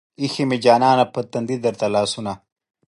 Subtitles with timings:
[0.21, 2.33] ايښې مې جانانه پۀ تندي درته لاسونه